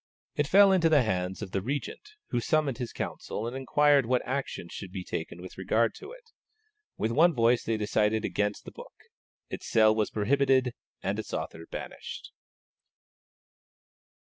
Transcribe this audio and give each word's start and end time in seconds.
It 0.33 0.47
fell 0.47 0.71
into 0.71 0.89
the 0.89 1.03
hands 1.03 1.43
of 1.43 1.51
the 1.51 1.61
Regent, 1.61 2.13
who 2.29 2.39
summoned 2.39 2.79
his 2.79 2.91
council 2.91 3.45
and 3.47 3.55
inquired 3.55 4.07
what 4.07 4.25
action 4.25 4.67
should 4.67 4.91
be 4.91 5.03
taken 5.03 5.43
with 5.43 5.59
regard 5.59 5.93
to 5.99 6.11
it. 6.11 6.31
With 6.97 7.11
one 7.11 7.35
voice 7.35 7.63
they 7.63 7.77
decided 7.77 8.25
against 8.25 8.65
the 8.65 8.71
book; 8.71 8.95
its 9.51 9.69
sale 9.69 9.93
was 9.93 10.09
prohibited, 10.09 10.73
and 11.03 11.19
its 11.19 11.35
author 11.35 11.67
banished. 11.69 12.31